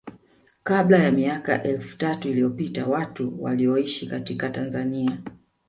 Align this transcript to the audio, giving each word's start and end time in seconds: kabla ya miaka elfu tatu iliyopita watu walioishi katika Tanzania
kabla 0.63 0.97
ya 0.97 1.11
miaka 1.11 1.63
elfu 1.63 1.97
tatu 1.97 2.29
iliyopita 2.29 2.85
watu 2.85 3.43
walioishi 3.43 4.07
katika 4.07 4.49
Tanzania 4.49 5.17